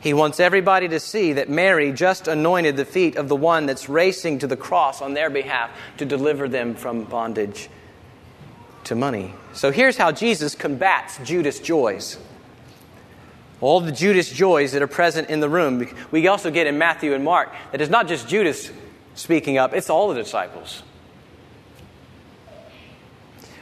[0.02, 3.88] He wants everybody to see that Mary just anointed the feet of the one that's
[3.88, 7.70] racing to the cross on their behalf to deliver them from bondage
[8.86, 9.34] to money.
[9.54, 12.18] So here's how Jesus combats Judas' joys.
[13.62, 15.88] All the Judas joys that are present in the room.
[16.12, 18.72] We also get in Matthew and Mark that it's not just Judas
[19.16, 20.84] speaking up, it's all the disciples.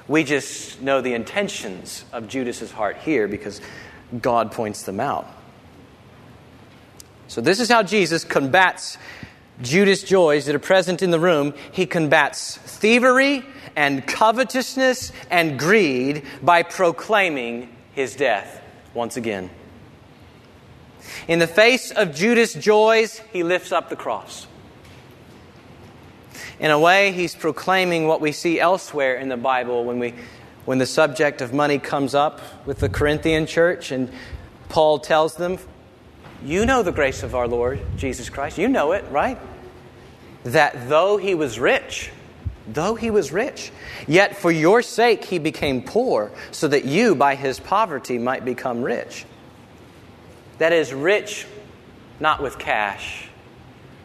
[0.07, 3.61] We just know the intentions of Judas's heart here because
[4.19, 5.27] God points them out.
[7.27, 8.97] So, this is how Jesus combats
[9.61, 11.53] Judas' joys that are present in the room.
[11.71, 13.45] He combats thievery
[13.75, 18.61] and covetousness and greed by proclaiming his death
[18.93, 19.49] once again.
[21.27, 24.47] In the face of Judas' joys, he lifts up the cross.
[26.59, 30.13] In a way, he's proclaiming what we see elsewhere in the Bible when, we,
[30.65, 34.11] when the subject of money comes up with the Corinthian church, and
[34.69, 35.57] Paul tells them,
[36.43, 38.57] you know the grace of our Lord Jesus Christ.
[38.57, 39.37] You know it, right?
[40.43, 42.11] That though he was rich,
[42.67, 43.71] though he was rich,
[44.07, 48.81] yet for your sake he became poor, so that you by his poverty might become
[48.81, 49.25] rich.
[50.57, 51.47] That is, rich
[52.19, 53.27] not with cash,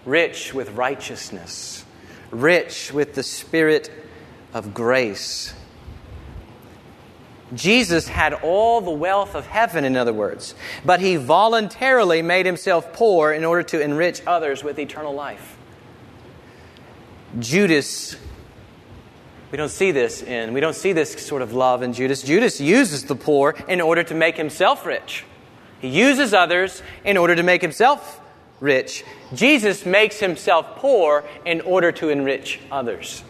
[0.07, 1.85] rich with righteousness,
[2.31, 3.91] rich with the spirit
[4.55, 5.53] of grace.
[7.55, 10.55] Jesus had all the wealth of heaven, in other words,
[10.85, 15.57] but he voluntarily made himself poor in order to enrich others with eternal life.
[17.39, 18.17] Judas,
[19.51, 22.23] we don't see this in, we don't see this sort of love in Judas.
[22.23, 25.25] Judas uses the poor in order to make himself rich.
[25.81, 28.21] He uses others in order to make himself
[28.61, 29.05] rich.
[29.35, 33.23] Jesus makes himself poor in order to enrich others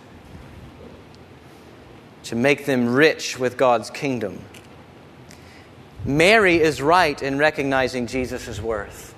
[2.26, 4.40] to make them rich with God's kingdom.
[6.04, 9.14] Mary is right in recognizing Jesus' worth.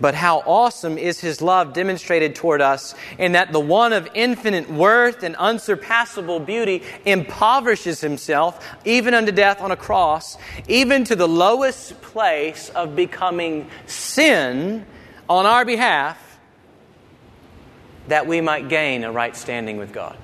[0.00, 4.70] But how awesome is his love demonstrated toward us in that the one of infinite
[4.70, 10.38] worth and unsurpassable beauty impoverishes himself, even unto death on a cross,
[10.68, 14.86] even to the lowest place of becoming sin
[15.28, 16.38] on our behalf,
[18.06, 20.16] that we might gain a right standing with God.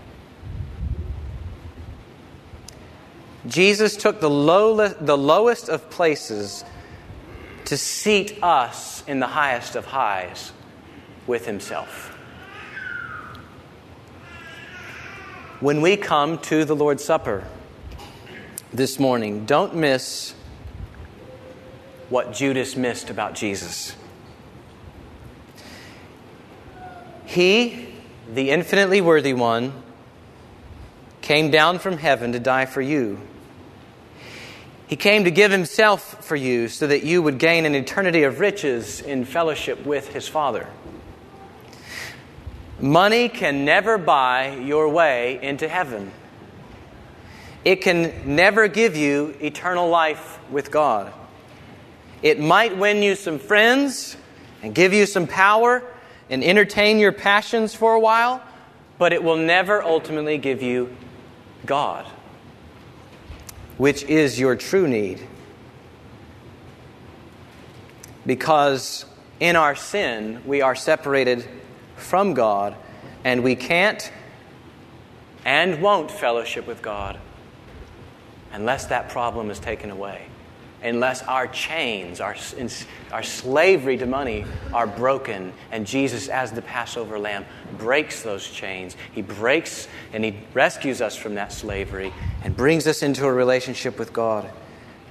[3.47, 6.65] Jesus took the, low, the lowest of places
[7.67, 10.53] to seat us in the highest of highs
[11.27, 12.11] with himself.
[15.61, 17.45] When we come to the Lord's Supper
[18.73, 20.35] this morning, don't miss
[22.11, 23.95] what Judas missed about Jesus.
[27.25, 27.95] He,
[28.33, 29.73] the infinitely worthy one,
[31.23, 33.19] came down from heaven to die for you
[34.95, 38.39] He came to give himself for you so that you would gain an eternity of
[38.39, 40.69] riches in fellowship with his Father.
[42.79, 46.13] Money can never buy your way into heaven.
[47.65, 51.13] It can never give you eternal life with God.
[52.23, 54.17] It might win you some friends
[54.63, 55.83] and give you some power
[56.31, 58.41] and entertain your passions for a while,
[58.99, 60.97] but it will never ultimately give you
[61.67, 62.07] God,
[63.77, 65.27] which is your true need.
[68.27, 69.05] Because
[69.41, 71.47] in our sin, we are separated
[71.97, 72.77] from God,
[73.25, 74.11] and we can't
[75.45, 77.19] and won't fellowship with God
[78.53, 80.27] unless that problem is taken away,
[80.83, 82.37] unless our chains, our,
[83.13, 87.45] our slavery to money are broken, and Jesus, as the Passover lamb,
[87.77, 88.97] breaks those chains.
[89.13, 92.13] He breaks and He rescues us from that slavery
[92.45, 94.49] and brings us into a relationship with God,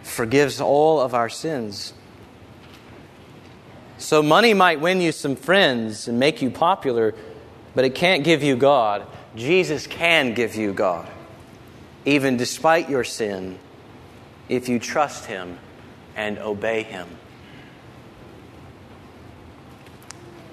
[0.03, 1.93] forgives all of our sins.
[3.97, 7.15] So, money might win you some friends and make you popular,
[7.73, 9.05] but it can't give you God.
[9.36, 11.09] Jesus can give you God,
[12.05, 13.57] even despite your sin,
[14.47, 15.57] if you trust Him
[16.15, 17.07] and obey Him.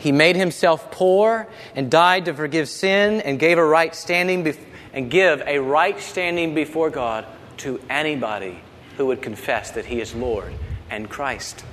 [0.00, 4.56] He made himself poor and died to forgive sin and gave a right standing bef-
[4.92, 7.26] and give a right standing before God
[7.58, 8.60] to anybody
[8.96, 10.52] who would confess that he is Lord
[10.90, 11.64] and Christ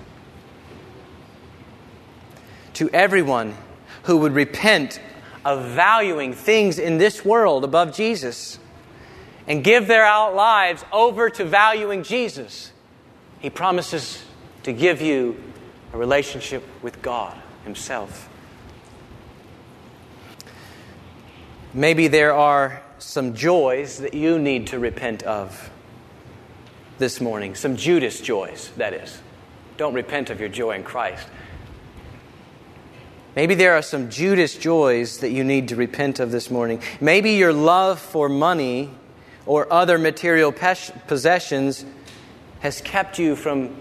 [2.77, 3.55] to everyone
[4.03, 5.01] who would repent
[5.43, 8.59] of valuing things in this world above Jesus
[9.47, 12.71] and give their lives over to valuing Jesus,
[13.39, 14.23] He promises
[14.61, 15.41] to give you
[15.91, 18.29] a relationship with God Himself.
[21.73, 25.69] Maybe there are some joys that you need to repent of
[26.97, 29.21] this morning, some Judas joys, that is.
[29.77, 31.27] Don't repent of your joy in Christ.
[33.35, 36.81] Maybe there are some Judas joys that you need to repent of this morning.
[36.99, 38.89] Maybe your love for money
[39.45, 41.85] or other material possessions
[42.61, 43.75] has kept you from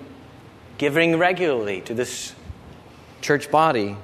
[0.77, 2.35] giving regularly to this
[3.23, 3.97] church body.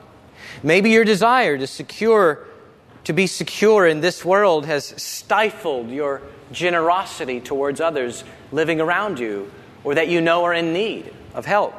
[0.62, 2.48] Maybe your desire to secure
[3.05, 6.22] to be secure in this world has stifled your
[6.53, 9.50] generosity towards others living around you
[9.84, 11.74] or that you know are in need of help.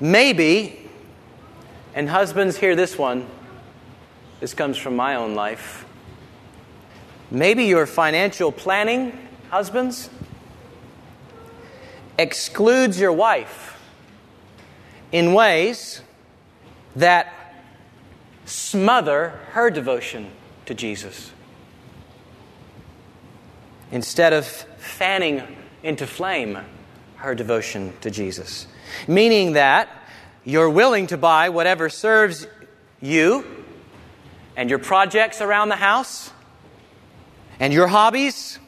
[0.00, 0.88] Maybe
[1.94, 3.26] and husbands, hear this one.
[4.40, 5.84] This comes from my own life.
[7.30, 9.18] Maybe your financial planning,
[9.50, 10.08] husbands,
[12.18, 13.80] excludes your wife
[15.10, 16.02] in ways
[16.96, 17.32] that
[18.48, 20.30] smother her devotion
[20.66, 21.32] to Jesus.
[23.90, 25.42] Instead of fanning
[25.82, 26.58] into flame
[27.16, 28.66] her devotion to Jesus.
[29.06, 29.88] Meaning that
[30.44, 32.46] you're willing to buy whatever serves
[33.00, 33.44] you
[34.56, 36.30] and your projects around the house
[37.60, 38.58] and your hobbies,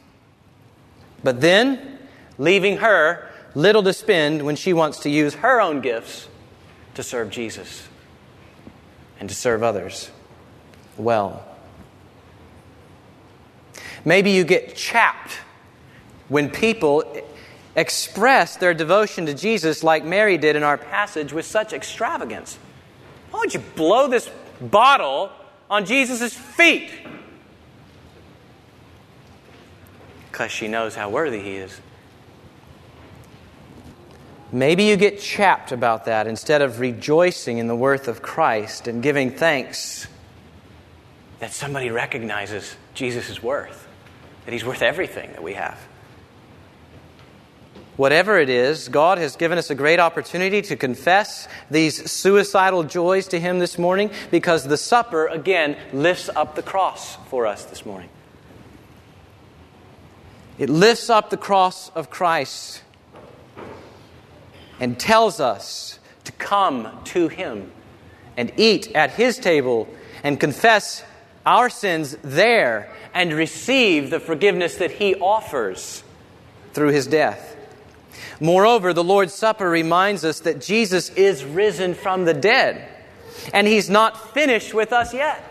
[1.23, 1.99] but then
[2.37, 6.27] leaving her little to spend when she wants to use her own gifts
[6.93, 7.87] to serve Jesus
[9.21, 10.09] and to serve others
[10.97, 11.45] well.
[14.03, 15.33] Maybe you get chapped
[16.27, 17.03] when people
[17.75, 22.57] express their devotion to Jesus like Mary did in our passage with such extravagance.
[23.29, 24.27] Why don't you blow this
[24.59, 25.31] bottle
[25.69, 26.91] on Jesus' feet?
[30.31, 31.79] Because she knows how worthy he is.
[34.51, 39.01] Maybe you get chapped about that instead of rejoicing in the worth of Christ and
[39.01, 40.07] giving thanks
[41.39, 43.87] that somebody recognizes Jesus' worth,
[44.45, 45.79] that he's worth everything that we have.
[47.97, 53.27] Whatever it is, God has given us a great opportunity to confess these suicidal joys
[53.29, 57.85] to Him this morning because the supper, again, lifts up the cross for us this
[57.85, 58.09] morning.
[60.57, 62.81] It lifts up the cross of Christ
[64.81, 67.71] and tells us to come to Him
[68.35, 69.87] and eat at His table
[70.23, 71.03] and confess
[71.45, 76.03] our sins there and receive the forgiveness that He offers
[76.73, 77.55] through His death.
[78.39, 82.89] Moreover, the Lord's Supper reminds us that Jesus is risen from the dead,
[83.53, 85.50] and He's not finished with us yet.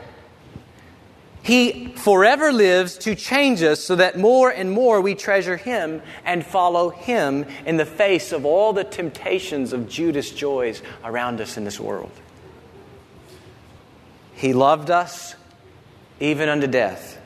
[1.43, 6.45] He forever lives to change us so that more and more we treasure Him and
[6.45, 11.65] follow Him in the face of all the temptations of Judas joys around us in
[11.65, 12.13] this world.
[14.35, 15.35] He loved us
[16.19, 17.19] even unto death.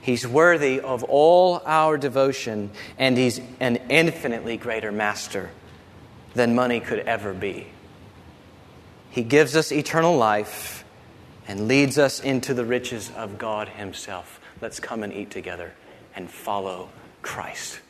[0.00, 5.50] He's worthy of all our devotion, and He's an infinitely greater master
[6.34, 7.66] than money could ever be.
[9.10, 10.79] He gives us eternal life
[11.50, 14.40] and leads us into the riches of God Himself.
[14.60, 15.72] Let's come and eat together
[16.14, 16.90] and follow
[17.22, 17.80] Christ.